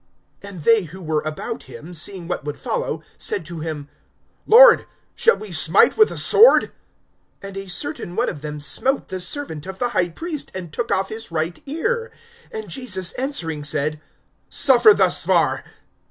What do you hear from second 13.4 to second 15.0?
said: Suffer